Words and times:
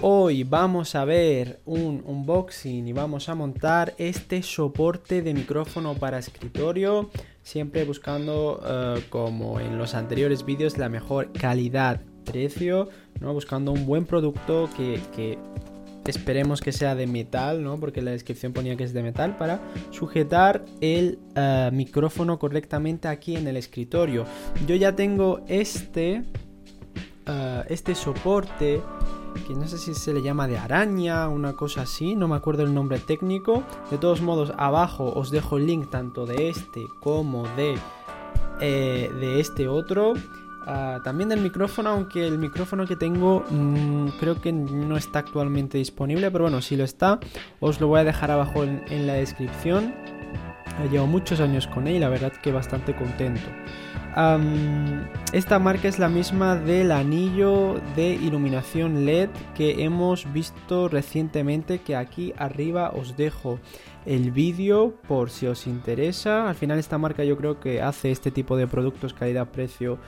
Hoy 0.00 0.44
vamos 0.44 0.94
a 0.94 1.04
ver 1.04 1.58
un 1.64 2.04
unboxing 2.06 2.86
y 2.86 2.92
vamos 2.92 3.28
a 3.28 3.34
montar 3.34 3.94
este 3.98 4.44
soporte 4.44 5.22
de 5.22 5.34
micrófono 5.34 5.94
para 5.94 6.20
escritorio, 6.20 7.10
siempre 7.42 7.84
buscando 7.84 8.62
eh, 8.64 9.02
como 9.10 9.58
en 9.58 9.76
los 9.76 9.94
anteriores 9.94 10.44
vídeos 10.44 10.78
la 10.78 10.88
mejor 10.88 11.32
calidad-precio, 11.32 12.90
¿no? 13.18 13.34
buscando 13.34 13.72
un 13.72 13.86
buen 13.86 14.06
producto 14.06 14.70
que, 14.76 15.36
esperemos 16.06 16.60
que 16.60 16.70
sea 16.70 16.94
de 16.94 17.08
metal, 17.08 17.64
¿no? 17.64 17.80
porque 17.80 18.00
la 18.00 18.12
descripción 18.12 18.52
ponía 18.52 18.76
que 18.76 18.84
es 18.84 18.92
de 18.92 19.02
metal, 19.02 19.36
para 19.36 19.60
sujetar 19.90 20.64
el 20.80 21.18
eh, 21.34 21.70
micrófono 21.72 22.38
correctamente 22.38 23.08
aquí 23.08 23.34
en 23.34 23.48
el 23.48 23.56
escritorio. 23.56 24.26
Yo 24.64 24.76
ya 24.76 24.94
tengo 24.94 25.40
este, 25.48 26.22
eh, 27.26 27.64
este 27.68 27.96
soporte 27.96 28.80
que 29.46 29.54
no 29.54 29.66
sé 29.66 29.78
si 29.78 29.94
se 29.94 30.12
le 30.12 30.22
llama 30.22 30.46
de 30.46 30.58
araña, 30.58 31.28
una 31.28 31.54
cosa 31.54 31.82
así, 31.82 32.14
no 32.14 32.28
me 32.28 32.36
acuerdo 32.36 32.62
el 32.62 32.74
nombre 32.74 32.98
técnico. 32.98 33.62
De 33.90 33.98
todos 33.98 34.20
modos, 34.20 34.52
abajo 34.56 35.12
os 35.14 35.30
dejo 35.30 35.56
el 35.56 35.66
link 35.66 35.90
tanto 35.90 36.26
de 36.26 36.48
este 36.48 36.88
como 37.00 37.46
de, 37.56 37.78
eh, 38.60 39.10
de 39.20 39.40
este 39.40 39.68
otro. 39.68 40.14
Ah, 40.70 41.00
también 41.02 41.30
del 41.30 41.40
micrófono, 41.40 41.88
aunque 41.88 42.26
el 42.26 42.36
micrófono 42.36 42.86
que 42.86 42.94
tengo 42.94 43.42
mm, 43.48 44.08
creo 44.20 44.38
que 44.38 44.52
no 44.52 44.98
está 44.98 45.20
actualmente 45.20 45.78
disponible, 45.78 46.30
pero 46.30 46.44
bueno, 46.44 46.60
si 46.60 46.76
lo 46.76 46.84
está, 46.84 47.20
os 47.58 47.80
lo 47.80 47.86
voy 47.86 48.00
a 48.00 48.04
dejar 48.04 48.30
abajo 48.30 48.64
en, 48.64 49.06
la 49.06 49.14
descripción. 49.14 49.94
Llevo 50.90 51.06
muchos 51.06 51.40
años 51.40 51.66
con 51.66 51.86
él 51.88 51.96
y 51.96 51.98
la 51.98 52.08
verdad 52.08 52.32
que 52.32 52.52
bastante 52.52 52.94
contento 52.94 53.48
esta 55.32 55.58
marca 55.58 55.86
es 55.86 55.98
la 55.98 56.08
misma 56.08 56.56
del 56.56 56.90
anillo 56.90 57.80
de 57.94 58.14
iluminación 58.14 59.04
LED 59.04 59.28
que 59.54 59.84
hemos 59.84 60.32
visto 60.32 60.88
recientemente 60.88 61.78
que 61.78 61.94
aquí 61.94 62.34
arriba 62.36 62.90
os 62.90 63.16
dejo 63.16 63.60
el 64.06 64.32
vídeo 64.32 64.94
por 65.06 65.30
si 65.30 65.46
os 65.46 65.66
interesa. 65.66 66.48
Al 66.48 66.54
final 66.54 66.78
esta 66.78 66.98
marca 66.98 67.22
yo 67.22 67.36
creo 67.36 67.60
que 67.60 67.82
hace 67.82 68.10
este 68.10 68.30
tipo 68.30 68.56
de 68.56 68.66
productos 68.66 69.14
calidad-precio 69.14 69.98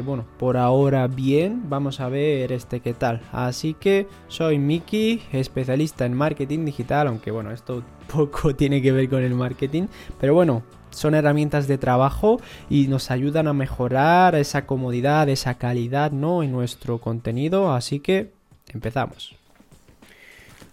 bueno, 0.00 0.24
por 0.38 0.56
ahora 0.56 1.06
bien, 1.06 1.68
vamos 1.68 2.00
a 2.00 2.08
ver 2.08 2.52
este 2.52 2.80
qué 2.80 2.94
tal. 2.94 3.22
Así 3.32 3.74
que 3.74 4.06
soy 4.28 4.58
Miki, 4.58 5.22
especialista 5.32 6.06
en 6.06 6.14
marketing 6.14 6.64
digital, 6.64 7.08
aunque 7.08 7.30
bueno, 7.30 7.50
esto 7.50 7.82
poco 8.12 8.54
tiene 8.54 8.82
que 8.82 8.92
ver 8.92 9.08
con 9.08 9.22
el 9.22 9.34
marketing, 9.34 9.86
pero 10.20 10.34
bueno, 10.34 10.62
son 10.90 11.14
herramientas 11.14 11.66
de 11.66 11.78
trabajo 11.78 12.40
y 12.70 12.86
nos 12.86 13.10
ayudan 13.10 13.48
a 13.48 13.52
mejorar 13.52 14.34
esa 14.36 14.64
comodidad, 14.66 15.28
esa 15.28 15.54
calidad, 15.54 16.12
¿no? 16.12 16.42
En 16.42 16.52
nuestro 16.52 17.00
contenido. 17.00 17.72
Así 17.72 17.98
que 17.98 18.32
empezamos. 18.72 19.34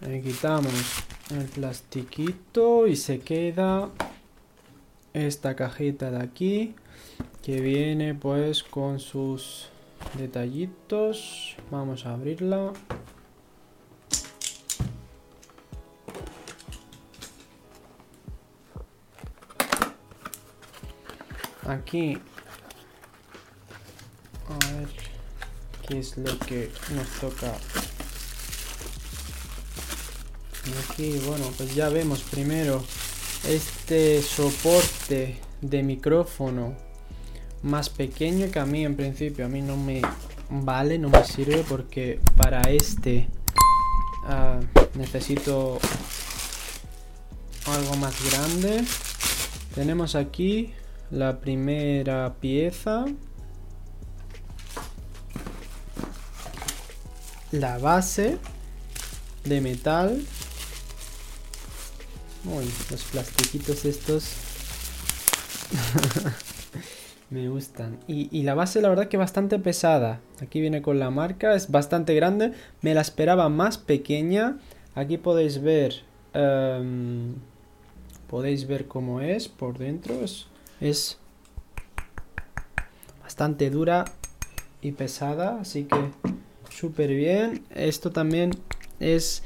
Le 0.06 0.20
quitamos 0.20 0.72
el 1.30 1.44
plastiquito 1.46 2.86
y 2.86 2.96
se 2.96 3.20
queda 3.20 3.88
esta 5.12 5.54
cajita 5.54 6.10
de 6.10 6.22
aquí 6.22 6.74
que 7.42 7.60
viene 7.60 8.14
pues 8.14 8.62
con 8.62 9.00
sus 9.00 9.68
detallitos. 10.18 11.56
Vamos 11.70 12.06
a 12.06 12.14
abrirla. 12.14 12.72
aquí 21.64 22.18
a 24.48 24.74
ver 24.74 24.88
qué 25.86 26.00
es 26.00 26.18
lo 26.18 26.38
que 26.40 26.70
nos 26.94 27.08
toca 27.20 27.56
aquí 30.84 31.18
bueno 31.26 31.46
pues 31.56 31.74
ya 31.74 31.88
vemos 31.88 32.22
primero 32.22 32.84
este 33.48 34.22
soporte 34.22 35.38
de 35.60 35.82
micrófono 35.82 36.91
más 37.62 37.90
pequeño 37.90 38.50
que 38.50 38.58
a 38.58 38.66
mí 38.66 38.84
en 38.84 38.96
principio 38.96 39.46
a 39.46 39.48
mí 39.48 39.62
no 39.62 39.76
me 39.76 40.02
vale 40.50 40.98
no 40.98 41.08
me 41.08 41.24
sirve 41.24 41.64
porque 41.68 42.20
para 42.36 42.60
este 42.62 43.28
ah, 44.26 44.60
necesito 44.94 45.78
algo 47.66 47.96
más 47.96 48.14
grande 48.30 48.84
tenemos 49.74 50.16
aquí 50.16 50.74
la 51.10 51.40
primera 51.40 52.34
pieza. 52.40 53.04
La 57.50 57.78
base 57.78 58.38
de 59.44 59.60
metal. 59.60 60.26
Uy, 62.44 62.70
los 62.90 63.02
plastiquitos 63.04 63.84
estos. 63.84 64.24
Me 67.32 67.48
gustan. 67.48 67.98
Y, 68.06 68.42
la 68.42 68.54
base 68.54 68.82
la 68.82 68.90
verdad 68.90 69.08
que 69.08 69.16
bastante 69.16 69.58
pesada. 69.58 70.20
Aquí 70.40 70.60
viene 70.60 70.82
con 70.82 70.98
la 70.98 71.10
marca. 71.10 71.54
Es 71.54 71.70
bastante 71.70 72.14
grande. 72.14 72.52
Me 72.82 72.94
la 72.94 73.00
esperaba 73.00 73.48
más 73.48 73.78
pequeña. 73.78 74.58
Aquí 74.94 75.16
podéis 75.16 75.62
ver... 75.62 76.02
Em, 76.34 77.34
podéis 78.28 78.66
ver 78.66 78.86
cómo 78.86 79.20
es 79.20 79.48
por 79.48 79.78
dentro. 79.78 80.14
Es 80.22 80.46
es 80.82 81.16
bastante 83.22 83.70
dura 83.70 84.04
y 84.80 84.92
pesada, 84.92 85.60
así 85.60 85.84
que 85.84 85.96
súper 86.70 87.10
bien. 87.10 87.62
Esto 87.70 88.10
también 88.10 88.50
es, 88.98 89.44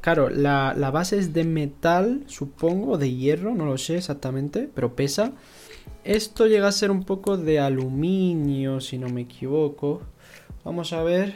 claro, 0.00 0.30
la, 0.30 0.72
base 0.92 1.18
es 1.18 1.32
de 1.32 1.42
metal, 1.42 2.22
supongo, 2.28 2.98
de 2.98 3.12
hierro, 3.12 3.54
no 3.54 3.66
lo 3.66 3.78
sé 3.78 3.96
exactamente, 3.96 4.70
pero 4.72 4.94
pesa. 4.94 5.32
Esto 6.06 6.46
llega 6.46 6.68
a 6.68 6.72
ser 6.72 6.92
un 6.92 7.02
poco 7.02 7.36
de 7.36 7.58
aluminio, 7.58 8.80
si 8.80 8.96
no 8.96 9.08
me 9.08 9.22
equivoco. 9.22 10.02
Vamos 10.62 10.92
a 10.92 11.02
ver. 11.02 11.34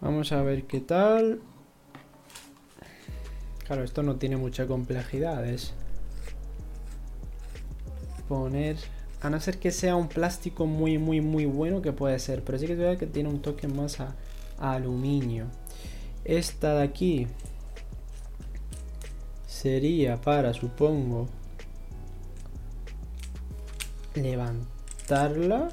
Vamos 0.00 0.32
a 0.32 0.42
ver 0.42 0.64
qué 0.64 0.80
tal. 0.80 1.40
Claro, 3.64 3.84
esto 3.84 4.02
no 4.02 4.16
tiene 4.16 4.36
mucha 4.36 4.66
complejidad, 4.66 5.46
es 5.46 5.72
poner... 8.28 8.76
A 9.22 9.30
no 9.30 9.38
ser 9.38 9.60
que 9.60 9.70
sea 9.70 9.94
un 9.94 10.08
plástico 10.08 10.66
muy, 10.66 10.98
muy, 10.98 11.20
muy 11.20 11.46
bueno 11.46 11.82
que 11.82 11.92
puede 11.92 12.18
ser. 12.18 12.42
Pero 12.42 12.58
sí 12.58 12.66
que 12.66 12.72
es 12.72 12.78
verdad 12.78 12.98
que 12.98 13.06
tiene 13.06 13.28
un 13.28 13.40
toque 13.40 13.68
más 13.68 14.00
a, 14.00 14.16
aluminio. 14.58 15.46
Esta 16.24 16.74
de 16.74 16.82
aquí 16.82 17.28
sería 19.46 20.20
para, 20.20 20.52
supongo, 20.54 21.28
levantarla 24.16 25.70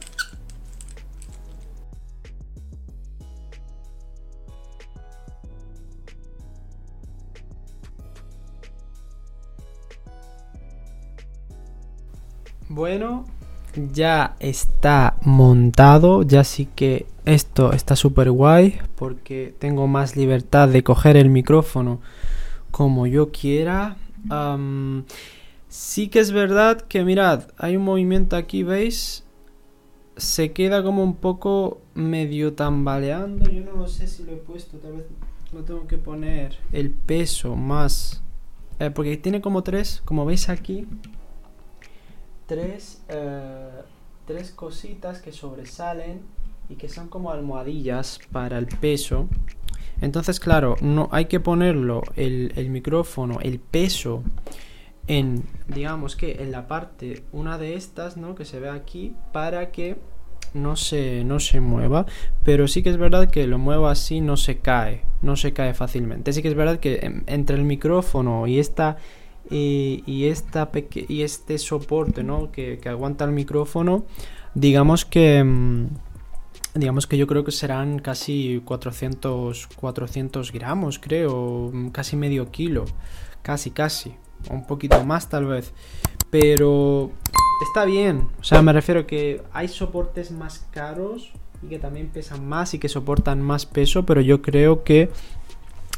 Bueno, 12.75 13.25
ya 13.93 14.35
está 14.39 15.17
montado, 15.21 16.23
ya 16.23 16.43
sí 16.43 16.67
que 16.75 17.05
esto 17.23 17.71
está 17.71 17.95
súper 17.95 18.31
guay 18.31 18.79
porque 18.95 19.53
tengo 19.59 19.85
más 19.85 20.15
libertad 20.15 20.69
de 20.69 20.83
coger 20.83 21.15
el 21.15 21.29
micrófono 21.29 22.01
como 22.71 23.05
yo 23.05 23.31
quiera. 23.31 23.97
Sí 25.73 26.07
que 26.07 26.19
es 26.19 26.31
verdad 26.31 26.81
que 26.81 27.03
mirad, 27.03 27.45
hay 27.57 27.77
un 27.77 27.83
movimiento 27.83 28.35
aquí, 28.35 28.61
¿veis? 28.61 29.23
Se 30.15 30.53
queda 30.53 30.83
como 30.83 31.03
un 31.03 31.15
poco 31.15 31.81
medio 31.95 32.53
tambaleando. 32.53 33.49
Yo 33.49 33.63
no 33.63 33.71
lo 33.71 33.87
sé 33.87 34.05
si 34.05 34.23
lo 34.23 34.33
he 34.33 34.35
puesto, 34.35 34.77
tal 34.77 34.97
vez 34.97 35.05
lo 35.51 35.63
tengo 35.63 35.87
que 35.87 35.97
poner 35.97 36.59
el 36.71 36.91
peso 36.91 37.55
más. 37.55 38.21
Eh, 38.77 38.91
porque 38.91 39.17
tiene 39.17 39.41
como 39.41 39.63
tres, 39.63 40.03
como 40.05 40.27
veis 40.27 40.47
aquí, 40.47 40.85
tres, 42.45 43.01
eh, 43.09 43.81
tres 44.27 44.51
cositas 44.51 45.23
que 45.23 45.31
sobresalen 45.31 46.21
y 46.69 46.75
que 46.75 46.87
son 46.87 47.07
como 47.07 47.31
almohadillas 47.31 48.19
para 48.31 48.59
el 48.59 48.67
peso. 48.67 49.27
Entonces, 50.01 50.39
claro, 50.39 50.75
no 50.81 51.09
hay 51.11 51.25
que 51.25 51.39
ponerlo 51.39 52.03
el, 52.15 52.53
el, 52.57 52.69
micrófono, 52.69 53.39
el 53.41 53.59
peso 53.59 54.21
en, 55.07 55.43
digamos 55.67 56.15
que 56.15 56.43
en 56.43 56.51
la 56.51 56.67
parte, 56.67 57.23
una 57.31 57.57
de 57.57 57.75
estas, 57.75 58.17
¿no? 58.17 58.35
Que 58.35 58.45
se 58.45 58.59
ve 58.59 58.69
aquí 58.69 59.15
para 59.31 59.71
que 59.71 59.97
no 60.53 60.75
se, 60.75 61.23
no 61.23 61.39
se 61.39 61.59
mueva. 61.59 62.05
Pero 62.43 62.67
sí 62.67 62.83
que 62.83 62.89
es 62.89 62.97
verdad 62.97 63.29
que 63.29 63.47
lo 63.47 63.57
muevo 63.57 63.87
así, 63.87 64.21
no 64.21 64.37
se 64.37 64.59
cae, 64.59 65.01
no 65.21 65.35
se 65.35 65.53
cae 65.53 65.73
fácilmente. 65.73 66.31
Sí 66.33 66.41
que 66.41 66.47
es 66.47 66.55
verdad 66.55 66.79
que 66.79 67.23
entre 67.27 67.57
el 67.57 67.63
micrófono 67.63 68.47
y 68.47 68.59
esta 68.59 68.97
y, 69.49 70.25
esta 70.25 70.71
y 71.07 71.21
este 71.21 71.57
soporte 71.57 72.23
¿no? 72.23 72.51
que, 72.51 72.79
aguanta 72.85 73.25
el 73.25 73.31
micrófono, 73.31 74.05
digamos 74.53 75.05
que, 75.05 75.43
mm, 75.43 75.87
digamos 76.75 77.07
que 77.07 77.17
yo 77.17 77.27
creo 77.27 77.43
que 77.43 77.51
serán 77.51 77.99
casi 77.99 78.61
400, 78.65 79.67
400 79.75 80.51
gramos, 80.51 80.99
creo, 80.99 81.71
casi 81.91 82.15
medio 82.15 82.51
kilo, 82.51 82.85
casi, 83.41 83.71
casi, 83.71 84.15
un 84.49 84.65
poquito 84.65 85.03
más 85.03 85.29
tal 85.29 85.45
vez, 85.45 85.73
pero 86.29 87.11
está 87.67 87.85
bien, 87.85 88.29
o 88.39 88.43
sea, 88.43 88.61
me 88.61 88.73
refiero 88.73 89.05
que 89.07 89.41
hay 89.53 89.67
soportes 89.67 90.31
más 90.31 90.65
caros 90.71 91.31
y 91.61 91.67
que 91.67 91.79
también 91.79 92.09
pesan 92.09 92.47
más 92.47 92.73
y 92.73 92.79
que 92.79 92.89
soportan 92.89 93.41
más 93.41 93.65
peso, 93.65 94.05
pero 94.05 94.21
yo 94.21 94.41
creo 94.41 94.83
que 94.83 95.09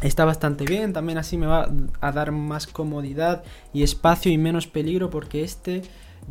está 0.01 0.25
bastante 0.25 0.65
bien, 0.65 0.94
también 0.94 1.18
así 1.18 1.38
me 1.38 1.47
va 1.47 1.69
a 2.01 2.12
dar 2.12 2.31
más 2.31 2.68
comodidad 2.68 3.44
y 3.74 3.83
espacio 3.83 4.31
y 4.31 4.38
menos 4.38 4.68
peligro 4.68 5.09
porque 5.09 5.44
este 5.44 5.83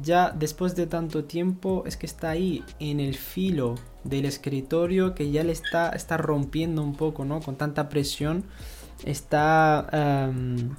ya 0.03 0.31
después 0.31 0.75
de 0.75 0.87
tanto 0.87 1.25
tiempo 1.25 1.85
es 1.87 1.97
que 1.97 2.07
está 2.07 2.31
ahí 2.31 2.65
en 2.81 3.01
el 3.01 3.15
filo 3.15 3.77
del 4.03 4.25
escritorio 4.25 5.15
que 5.15 5.31
ya 5.31 5.45
le 5.45 5.53
está, 5.53 5.91
está 5.91 6.17
rompiendo 6.17 6.83
un 6.83 6.95
poco, 6.95 7.25
¿no? 7.25 7.41
Con 7.41 7.57
tanta 7.57 7.89
presión 7.89 8.45
está, 9.05 9.87
em, 9.93 10.71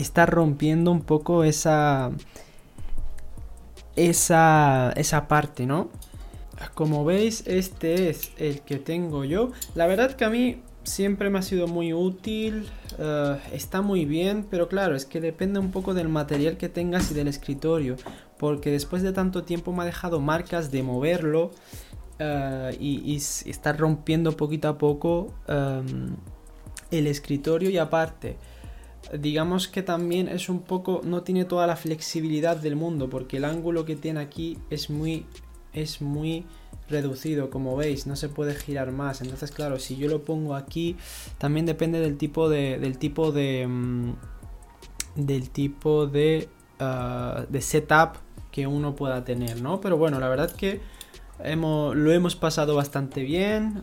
está 0.00 0.26
rompiendo 0.26 0.90
un 0.90 1.02
poco 1.02 1.44
esa, 1.44 2.10
esa, 3.96 4.92
esa 4.96 5.28
parte, 5.28 5.66
¿no? 5.66 5.90
Como 6.74 7.04
veis, 7.04 7.44
este 7.46 8.10
es 8.10 8.32
el 8.36 8.60
que 8.60 8.76
tengo 8.76 9.24
yo. 9.24 9.52
La 9.74 9.86
verdad 9.86 10.12
que 10.12 10.24
a 10.24 10.30
mí 10.30 10.62
siempre 10.82 11.30
me 11.30 11.38
ha 11.38 11.42
sido 11.42 11.66
muy 11.66 11.92
útil, 11.92 12.68
eh, 12.98 13.38
está 13.52 13.82
muy 13.82 14.04
bien, 14.04 14.46
pero 14.50 14.68
claro, 14.68 14.94
es 14.94 15.06
que 15.06 15.20
depende 15.20 15.58
un 15.58 15.70
poco 15.70 15.94
del 15.94 16.08
material 16.08 16.56
que 16.56 16.68
tengas 16.68 17.10
y 17.10 17.14
del 17.14 17.28
escritorio, 17.28 17.96
porque 18.38 18.70
después 18.70 19.02
de 19.02 19.12
tanto 19.12 19.44
tiempo 19.44 19.72
me 19.72 19.82
ha 19.82 19.86
dejado 19.86 20.20
marcas 20.20 20.70
de 20.70 20.82
moverlo 20.82 21.50
eh, 22.18 22.76
y, 22.78 23.16
estar 23.16 23.78
rompiendo 23.78 24.36
poquito 24.36 24.68
a 24.68 24.78
poco 24.78 25.34
em, 25.48 26.16
el 26.90 27.06
escritorio 27.06 27.70
y 27.70 27.78
aparte, 27.78 28.36
digamos 29.18 29.68
que 29.68 29.82
también 29.82 30.28
es 30.28 30.48
un 30.48 30.62
poco, 30.62 31.00
no 31.04 31.22
tiene 31.22 31.44
toda 31.44 31.66
la 31.66 31.76
flexibilidad 31.76 32.56
del 32.56 32.76
mundo, 32.76 33.08
porque 33.08 33.38
el 33.38 33.44
ángulo 33.44 33.84
que 33.84 33.96
tiene 33.96 34.20
aquí 34.20 34.58
es 34.70 34.90
muy, 34.90 35.26
es 35.72 36.00
muy 36.00 36.46
reducido, 36.88 37.50
como 37.50 37.76
veis, 37.76 38.06
no 38.06 38.16
se 38.16 38.28
puede 38.28 38.54
girar 38.54 38.92
más. 38.92 39.20
Entonces, 39.20 39.50
claro, 39.52 39.78
si 39.78 39.96
yo 39.96 40.08
lo 40.08 40.24
pongo 40.24 40.54
aquí, 40.54 40.96
también 41.38 41.66
depende 41.66 42.00
del 42.00 42.16
tipo 42.16 42.48
de. 42.48 42.78
del 42.78 42.98
tipo 42.98 43.32
de. 43.32 43.66
Mm, 43.66 44.12
del 45.16 45.50
tipo 45.50 46.06
de. 46.06 46.48
Ah, 46.78 47.44
de 47.48 47.60
setup 47.60 48.16
que 48.50 48.66
uno 48.66 48.96
pueda 48.96 49.24
tener, 49.24 49.60
¿no? 49.60 49.80
Pero 49.80 49.96
bueno, 49.96 50.18
la 50.18 50.28
verdad 50.28 50.50
que 50.50 50.80
lo 51.44 52.12
hemos 52.12 52.36
pasado 52.36 52.74
bastante 52.74 53.22
bien. 53.22 53.82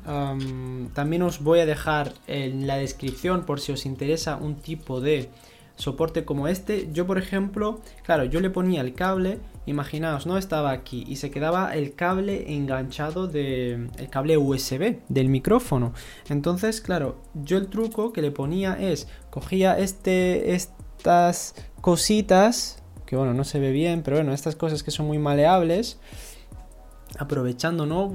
también 0.94 1.21
os 1.21 1.42
voy 1.42 1.59
a 1.59 1.65
dejar 1.65 2.13
en 2.27 2.68
la 2.68 2.77
descripción 2.77 3.45
por 3.45 3.59
si 3.59 3.71
os 3.71 3.86
interesa 3.86 4.38
un 4.38 4.56
tipo 4.56 5.01
de 5.01 5.30
soporte 5.75 6.25
como 6.25 6.48
este. 6.48 6.89
Yo, 6.92 7.06
por 7.06 7.18
ejemplo, 7.18 7.81
claro, 8.04 8.25
yo 8.25 8.39
le 8.39 8.50
ponía 8.50 8.81
el 8.81 8.94
cable, 8.94 9.39
imaginaos, 9.65 10.25
no 10.25 10.38
estaba 10.38 10.71
aquí 10.71 11.06
y 11.07 11.18
se 11.18 11.31
quedaba 11.31 11.75
el 11.75 11.94
cable 11.94 12.54
enganchado 12.54 13.27
de 13.27 13.88
el 13.98 14.09
cable 14.09 14.38
USB 14.38 15.00
del 15.07 15.30
micrófono. 15.30 15.94
Entonces, 16.30 16.81
claro, 16.81 17.21
yo 17.36 17.57
el 17.57 17.68
truco 17.68 18.12
que 18.12 18.21
le 18.21 18.31
ponía 18.31 18.74
es 18.74 19.07
cogía 19.30 19.77
este 19.77 20.56
estas 20.56 21.54
cositas 21.81 22.81
que 23.06 23.15
bueno, 23.15 23.33
no 23.33 23.45
se 23.45 23.59
ve 23.59 23.71
bien, 23.71 24.04
pero 24.04 24.18
bueno, 24.18 24.33
estas 24.33 24.56
cosas 24.56 24.83
que 24.83 24.92
son 24.92 25.07
muy 25.07 25.18
maleables 25.18 25.98
aprovechando, 27.18 27.86
¿no? 27.86 28.07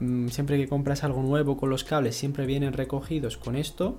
Mm, 0.00 0.28
siempre 0.28 0.56
que 0.56 0.68
compras 0.68 1.04
algo 1.04 1.22
nuevo 1.22 1.56
con 1.56 1.70
los 1.70 1.84
cables, 1.84 2.16
siempre 2.16 2.46
vienen 2.46 2.72
recogidos 2.72 3.36
con 3.36 3.56
esto. 3.56 3.98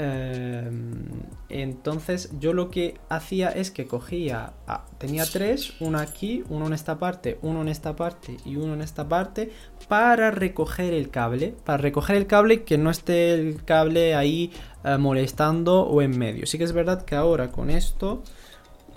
Em, 0.00 1.06
entonces 1.48 2.30
yo 2.38 2.52
lo 2.52 2.70
que 2.70 3.00
hacía 3.08 3.48
es 3.48 3.72
que 3.72 3.88
cogía, 3.88 4.52
ah, 4.68 4.84
tenía 4.98 5.24
tres, 5.26 5.72
uno 5.80 5.98
aquí, 5.98 6.44
uno 6.48 6.68
en 6.68 6.72
esta 6.72 7.00
parte, 7.00 7.38
uno 7.42 7.62
en 7.62 7.68
esta 7.68 7.96
parte 7.96 8.36
y 8.44 8.54
uno 8.54 8.74
en 8.74 8.82
esta 8.82 9.08
parte 9.08 9.50
para 9.88 10.30
recoger 10.30 10.94
el 10.94 11.10
cable, 11.10 11.56
para 11.64 11.78
recoger 11.78 12.14
el 12.14 12.28
cable 12.28 12.62
que 12.62 12.78
no 12.78 12.90
esté 12.90 13.34
el 13.34 13.64
cable 13.64 14.14
ahí 14.14 14.52
eh, 14.84 14.98
molestando 14.98 15.82
o 15.82 16.00
en 16.00 16.16
medio. 16.16 16.46
Sí 16.46 16.58
que 16.58 16.64
es 16.64 16.72
verdad 16.72 17.04
que 17.04 17.16
ahora 17.16 17.50
con 17.50 17.68
esto, 17.68 18.22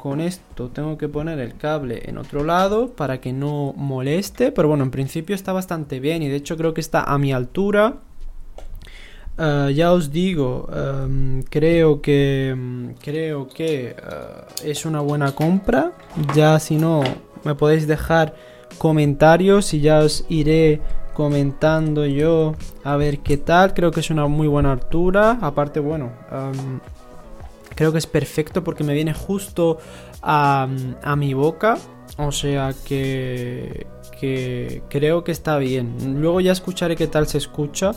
con 0.01 0.19
esto 0.19 0.69
tengo 0.69 0.97
que 0.97 1.07
poner 1.07 1.39
el 1.39 1.55
cable 1.55 2.01
en 2.05 2.17
otro 2.17 2.43
lado 2.43 2.89
para 2.89 3.21
que 3.21 3.31
no 3.31 3.73
moleste, 3.77 4.51
pero 4.51 4.67
bueno, 4.67 4.83
en 4.83 4.91
principio 4.91 5.35
está 5.35 5.53
bastante 5.53 5.99
bien 5.99 6.23
y 6.23 6.27
de 6.27 6.35
hecho 6.35 6.57
creo 6.57 6.73
que 6.73 6.81
está 6.81 7.03
a 7.03 7.17
mi 7.17 7.31
altura 7.31 7.97
eh, 9.37 9.73
ya 9.75 9.91
os 9.91 10.11
digo, 10.11 10.69
em, 10.71 11.41
creo 11.43 12.01
que 12.01 12.55
creo 13.01 13.47
que 13.47 13.89
eh, 13.89 13.95
es 14.63 14.85
una 14.85 14.99
buena 15.01 15.31
compra. 15.31 15.93
Ya 16.35 16.59
si 16.59 16.75
no, 16.75 17.01
me 17.43 17.55
podéis 17.55 17.87
dejar 17.87 18.35
comentarios 18.77 19.73
y 19.73 19.81
ya 19.81 19.99
os 19.99 20.25
iré 20.29 20.81
comentando 21.13 22.05
yo 22.05 22.55
a 22.83 22.95
ver 22.97 23.19
qué 23.19 23.37
tal. 23.37 23.73
Creo 23.73 23.91
que 23.91 24.01
es 24.01 24.09
una 24.11 24.27
muy 24.27 24.47
buena 24.47 24.73
altura. 24.73 25.39
Aparte, 25.41 25.79
bueno, 25.79 26.11
em, 26.31 26.79
creo 27.75 27.91
que 27.91 27.97
es 27.97 28.07
perfecto 28.07 28.63
porque 28.63 28.83
me 28.83 28.93
viene 28.93 29.13
justo 29.13 29.77
a, 30.21 30.67
mi 31.17 31.33
boca. 31.33 31.77
O 32.17 32.31
sea 32.31 32.73
que, 32.85 33.87
que 34.19 34.83
creo 34.89 35.23
que 35.23 35.31
está 35.31 35.57
bien. 35.57 36.19
Luego 36.21 36.41
ya 36.41 36.51
escucharé 36.51 36.95
qué 36.95 37.07
tal 37.07 37.27
se 37.27 37.37
escucha 37.37 37.93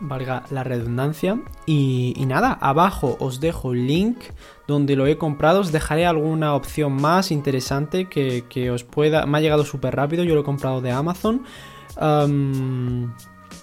valga 0.00 0.44
la 0.50 0.64
redundancia. 0.64 1.40
Y, 1.66 2.14
nada, 2.26 2.52
abajo 2.60 3.16
os 3.20 3.40
dejo 3.40 3.72
el 3.72 3.86
link 3.86 4.18
donde 4.66 4.96
lo 4.96 5.06
he 5.06 5.16
comprado. 5.18 5.60
Os 5.60 5.72
dejaré 5.72 6.06
alguna 6.06 6.54
opción 6.54 6.92
más 6.92 7.30
interesante 7.30 8.08
que, 8.08 8.70
os 8.70 8.84
pueda. 8.84 9.26
Me 9.26 9.38
ha 9.38 9.40
llegado 9.40 9.64
súper 9.64 9.94
rápido, 9.94 10.24
yo 10.24 10.34
lo 10.34 10.40
he 10.40 10.44
comprado 10.44 10.80
de 10.80 10.90
Amazon. 10.90 11.42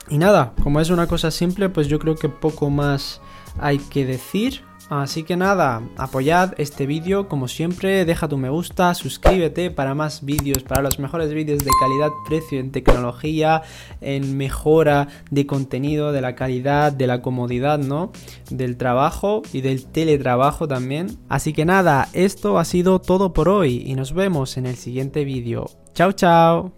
y 0.10 0.18
nada, 0.18 0.54
como 0.64 0.80
es 0.80 0.90
una 0.90 1.08
cosa 1.08 1.32
simple, 1.32 1.70
pues 1.70 1.88
yo 1.88 2.00
creo 2.00 2.16
que 2.16 2.30
poco 2.30 2.70
más 2.70 3.22
hay 3.60 3.80
que 3.80 4.06
decir. 4.06 4.62
Así 4.90 5.24
que 5.24 5.36
nada, 5.36 5.82
apoyad 5.98 6.54
este 6.58 6.86
vídeo 6.86 7.28
como 7.28 7.50
siempre, 7.50 8.06
deja 8.06 8.30
tu 8.30 8.38
me 8.38 8.50
gusta, 8.50 8.94
suscríbete 8.94 9.70
para 9.70 9.94
más 9.96 10.24
vídeos, 10.24 10.64
para 10.64 10.82
los 10.82 10.98
mejores 10.98 11.34
vídeos 11.34 11.60
de 11.60 11.72
calidad, 11.78 12.12
precio 12.26 12.60
en 12.60 12.72
tecnología, 12.72 13.64
en 14.00 14.38
mejora 14.38 15.10
de 15.30 15.46
contenido, 15.46 16.14
de 16.14 16.22
la 16.22 16.36
calidad, 16.36 16.94
de 16.94 17.08
la 17.08 17.22
comodidad, 17.22 17.80
¿no? 17.80 18.14
Del 18.50 18.78
trabajo 18.78 19.42
y 19.52 19.60
del 19.60 19.86
teletrabajo 19.86 20.70
también. 20.70 21.18
Así 21.28 21.52
que 21.52 21.66
nada, 21.66 22.08
esto 22.14 22.58
ha 22.58 22.64
sido 22.64 23.00
todo 23.00 23.34
por 23.34 23.50
hoy 23.50 23.84
y 23.86 23.96
nos 23.96 24.14
vemos 24.14 24.56
en 24.56 24.68
el 24.68 24.78
siguiente 24.78 25.26
vídeo. 25.26 25.66
Chao, 25.94 26.14
chao. 26.14 26.77